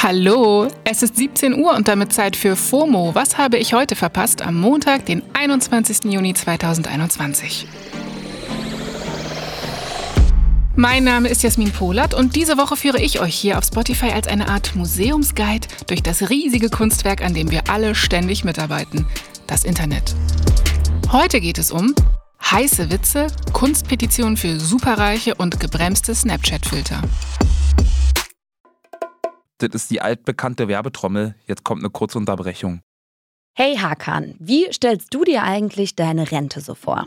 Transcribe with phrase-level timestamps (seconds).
[0.00, 3.14] Hallo, es ist 17 Uhr und damit Zeit für FOMO.
[3.14, 6.04] Was habe ich heute verpasst am Montag, den 21.
[6.04, 7.66] Juni 2021?
[10.76, 14.28] Mein Name ist Jasmin Polat und diese Woche führe ich euch hier auf Spotify als
[14.28, 19.04] eine Art Museumsguide durch das riesige Kunstwerk, an dem wir alle ständig mitarbeiten,
[19.48, 20.14] das Internet.
[21.10, 21.94] Heute geht es um
[22.40, 27.02] heiße Witze, Kunstpetitionen für Superreiche und gebremste Snapchat-Filter.
[29.58, 31.34] Das ist die altbekannte Werbetrommel.
[31.46, 32.80] Jetzt kommt eine kurze Unterbrechung.
[33.54, 37.06] Hey Hakan, wie stellst du dir eigentlich deine Rente so vor?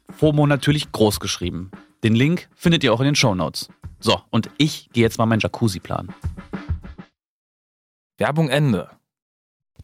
[0.11, 1.71] FOMO natürlich groß geschrieben.
[2.03, 3.69] Den Link findet ihr auch in den Show Notes.
[3.99, 6.13] So, und ich gehe jetzt mal meinen Jacuzzi planen.
[8.17, 8.89] Werbung Ende.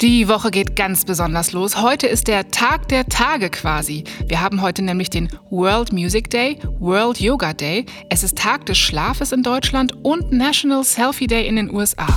[0.01, 1.81] Die Woche geht ganz besonders los.
[1.81, 4.03] Heute ist der Tag der Tage quasi.
[4.27, 7.87] Wir haben heute nämlich den World Music Day, World Yoga Day.
[8.09, 12.07] Es ist Tag des Schlafes in Deutschland und National Selfie Day in den USA.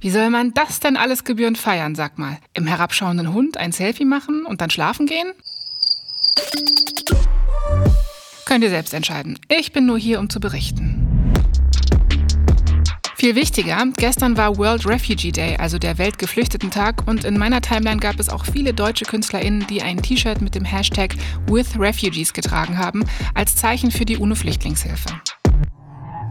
[0.00, 2.38] Wie soll man das denn alles gebührend feiern, sag mal?
[2.54, 5.32] Im herabschauenden Hund ein Selfie machen und dann schlafen gehen?
[8.44, 9.38] Könnt ihr selbst entscheiden.
[9.48, 11.06] Ich bin nur hier, um zu berichten.
[13.20, 18.18] Viel wichtiger, gestern war World Refugee Day, also der Weltgeflüchtetentag, und in meiner Timeline gab
[18.18, 21.14] es auch viele deutsche KünstlerInnen, die ein T-Shirt mit dem Hashtag
[21.46, 23.04] With Refugees getragen haben,
[23.34, 25.10] als Zeichen für die UNO-Flüchtlingshilfe.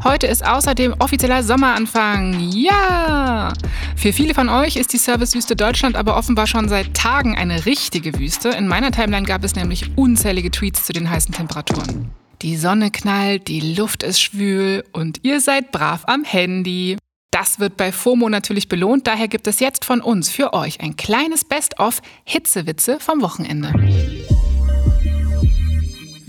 [0.04, 2.52] Heute ist außerdem offizieller Sommeranfang.
[2.52, 3.52] Ja!
[3.98, 8.18] Für viele von euch ist die Servicewüste Deutschland aber offenbar schon seit Tagen eine richtige
[8.18, 8.50] Wüste.
[8.50, 12.12] In meiner Timeline gab es nämlich unzählige Tweets zu den heißen Temperaturen.
[12.42, 16.98] Die Sonne knallt, die Luft ist schwül und ihr seid brav am Handy.
[17.31, 20.96] Das wird bei FOMO natürlich belohnt, daher gibt es jetzt von uns für euch ein
[20.96, 23.74] kleines Best-of Hitzewitze vom Wochenende.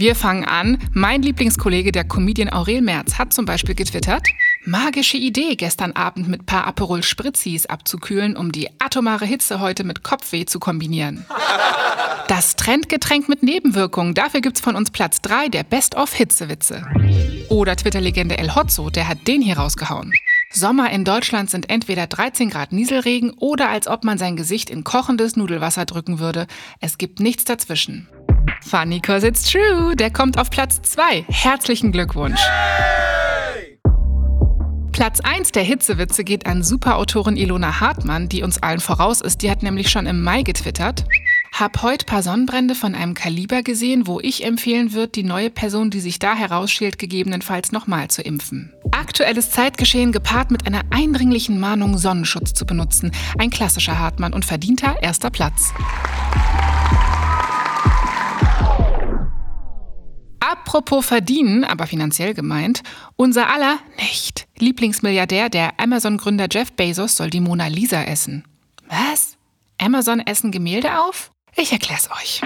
[0.01, 0.79] Wir fangen an.
[0.95, 4.27] Mein Lieblingskollege, der Comedian Aurel Merz, hat zum Beispiel getwittert,
[4.65, 10.03] magische Idee, gestern Abend mit paar Aperol Spritzis abzukühlen, um die atomare Hitze heute mit
[10.03, 11.27] Kopfweh zu kombinieren.
[12.29, 16.87] Das Trendgetränk mit Nebenwirkungen, dafür gibt's von uns Platz 3 der Best-of-Hitzewitze.
[17.49, 20.13] Oder Twitter-Legende El Hotzo, der hat den hier rausgehauen.
[20.53, 24.85] Sommer in Deutschland sind entweder 13 Grad Nieselregen oder als ob man sein Gesicht in
[24.85, 26.47] kochendes Nudelwasser drücken würde.
[26.81, 28.09] Es gibt nichts dazwischen.
[28.63, 29.97] Funny cause it's true.
[29.97, 31.25] Der kommt auf Platz 2.
[31.29, 32.41] Herzlichen Glückwunsch.
[34.93, 39.43] Platz 1 der Hitzewitze geht an Superautorin Ilona Hartmann, die uns allen voraus ist.
[39.43, 41.05] Die hat nämlich schon im Mai getwittert.
[41.53, 45.91] Hab heute paar Sonnenbrände von einem Kaliber gesehen, wo ich empfehlen würde, die neue Person,
[45.91, 48.73] die sich da herausschält, gegebenenfalls nochmal zu impfen.
[48.91, 53.11] Aktuelles Zeitgeschehen gepaart mit einer eindringlichen Mahnung, Sonnenschutz zu benutzen.
[53.39, 55.73] Ein klassischer Hartmann und verdienter erster Platz.
[60.71, 62.85] Apropos verdienen, aber finanziell gemeint,
[63.17, 68.45] unser aller nicht Lieblingsmilliardär, der Amazon-Gründer Jeff Bezos, soll die Mona Lisa essen.
[68.87, 69.37] Was?
[69.79, 71.33] Amazon essen Gemälde auf?
[71.57, 72.43] Ich erklär's euch.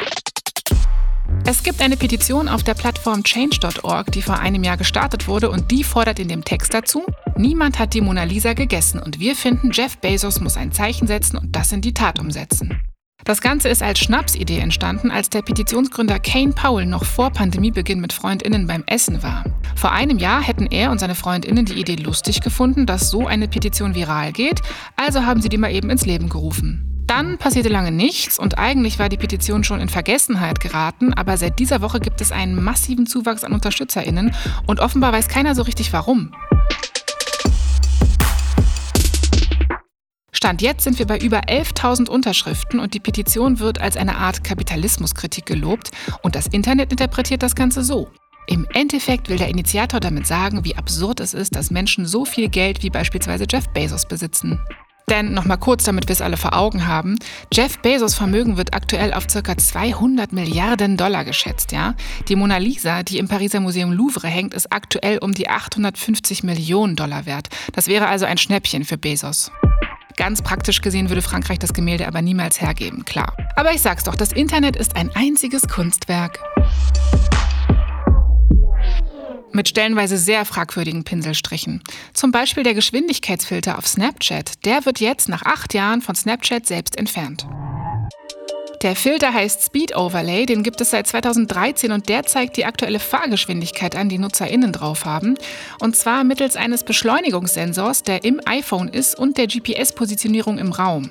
[1.44, 5.70] Es gibt eine Petition auf der Plattform change.org, die vor einem Jahr gestartet wurde und
[5.70, 7.04] die fordert in dem Text dazu,
[7.36, 11.36] niemand hat die Mona Lisa gegessen und wir finden, Jeff Bezos muss ein Zeichen setzen
[11.36, 12.80] und das in die Tat umsetzen.
[13.24, 18.12] Das Ganze ist als Schnapsidee entstanden, als der Petitionsgründer Kane Powell noch vor Pandemiebeginn mit
[18.12, 19.44] FreundInnen beim Essen war.
[19.76, 23.48] Vor einem Jahr hätten er und seine FreundInnen die Idee lustig gefunden, dass so eine
[23.48, 24.60] Petition viral geht,
[24.96, 26.94] also haben sie die mal eben ins Leben gerufen.
[27.06, 31.58] Dann passierte lange nichts und eigentlich war die Petition schon in Vergessenheit geraten, aber seit
[31.58, 34.34] dieser Woche gibt es einen massiven Zuwachs an UnterstützerInnen
[34.66, 36.34] und offenbar weiß keiner so richtig warum.
[40.44, 44.44] Stand jetzt sind wir bei über 11.000 Unterschriften und die Petition wird als eine Art
[44.44, 48.10] Kapitalismuskritik gelobt und das Internet interpretiert das Ganze so.
[48.46, 52.50] Im Endeffekt will der Initiator damit sagen, wie absurd es ist, dass Menschen so viel
[52.50, 54.60] Geld wie beispielsweise Jeff Bezos besitzen.
[55.08, 57.16] Denn nochmal kurz, damit wir es alle vor Augen haben,
[57.50, 59.56] Jeff Bezos Vermögen wird aktuell auf ca.
[59.56, 61.94] 200 Milliarden Dollar geschätzt, ja?
[62.28, 66.96] Die Mona Lisa, die im Pariser Museum Louvre hängt, ist aktuell um die 850 Millionen
[66.96, 67.48] Dollar wert.
[67.72, 69.50] Das wäre also ein Schnäppchen für Bezos.
[70.16, 73.36] Ganz praktisch gesehen würde Frankreich das Gemälde aber niemals hergeben, klar.
[73.56, 76.38] Aber ich sag's doch, das Internet ist ein einziges Kunstwerk.
[79.52, 81.82] Mit stellenweise sehr fragwürdigen Pinselstrichen.
[82.12, 84.64] Zum Beispiel der Geschwindigkeitsfilter auf Snapchat.
[84.64, 87.46] Der wird jetzt nach acht Jahren von Snapchat selbst entfernt.
[88.84, 92.98] Der Filter heißt Speed Overlay, den gibt es seit 2013 und der zeigt die aktuelle
[92.98, 95.38] Fahrgeschwindigkeit an, die NutzerInnen drauf haben.
[95.80, 101.10] Und zwar mittels eines Beschleunigungssensors, der im iPhone ist und der GPS-Positionierung im Raum.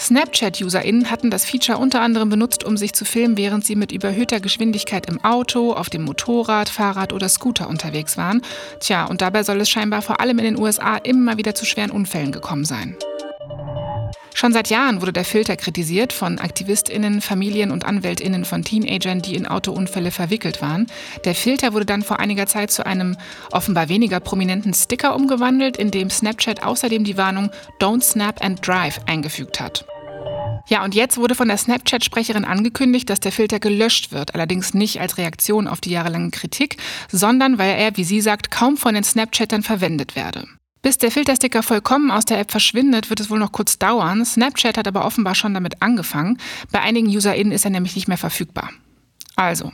[0.00, 4.40] Snapchat-UserInnen hatten das Feature unter anderem benutzt, um sich zu filmen, während sie mit überhöhter
[4.40, 8.42] Geschwindigkeit im Auto, auf dem Motorrad, Fahrrad oder Scooter unterwegs waren.
[8.80, 11.92] Tja, und dabei soll es scheinbar vor allem in den USA immer wieder zu schweren
[11.92, 12.96] Unfällen gekommen sein.
[14.34, 19.34] Schon seit Jahren wurde der Filter kritisiert von AktivistInnen, Familien und AnwältInnen von Teenagern, die
[19.34, 20.86] in Autounfälle verwickelt waren.
[21.24, 23.16] Der Filter wurde dann vor einiger Zeit zu einem
[23.50, 27.50] offenbar weniger prominenten Sticker umgewandelt, in dem Snapchat außerdem die Warnung
[27.80, 29.84] Don't Snap and Drive eingefügt hat.
[30.68, 35.00] Ja, und jetzt wurde von der Snapchat-Sprecherin angekündigt, dass der Filter gelöscht wird, allerdings nicht
[35.00, 36.76] als Reaktion auf die jahrelange Kritik,
[37.10, 40.46] sondern weil er, wie sie sagt, kaum von den Snapchattern verwendet werde.
[40.82, 44.24] Bis der Filtersticker vollkommen aus der App verschwindet, wird es wohl noch kurz dauern.
[44.24, 46.38] Snapchat hat aber offenbar schon damit angefangen.
[46.72, 48.70] Bei einigen UserInnen ist er nämlich nicht mehr verfügbar.
[49.36, 49.72] Also,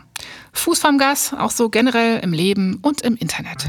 [0.52, 3.66] Fuß vom Gas, auch so generell im Leben und im Internet.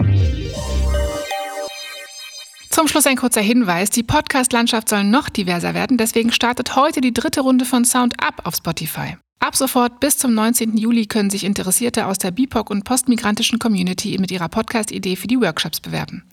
[2.70, 3.90] Zum Schluss ein kurzer Hinweis.
[3.90, 8.46] Die Podcast-Landschaft soll noch diverser werden, deswegen startet heute die dritte Runde von Sound Up
[8.46, 9.18] auf Spotify.
[9.42, 10.76] Ab sofort bis zum 19.
[10.76, 15.40] Juli können sich Interessierte aus der BIPOC und postmigrantischen Community mit ihrer Podcast-Idee für die
[15.40, 16.24] Workshops bewerben.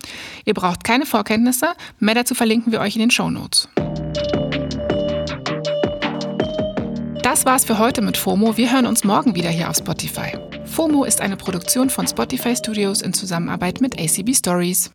[0.45, 1.69] Ihr braucht keine Vorkenntnisse,
[2.01, 3.69] mehr dazu verlinken wir euch in den Show Notes.
[7.23, 8.57] Das war's für heute mit FOMO.
[8.57, 10.37] Wir hören uns morgen wieder hier auf Spotify.
[10.65, 14.91] FOMO ist eine Produktion von Spotify Studios in Zusammenarbeit mit ACB Stories.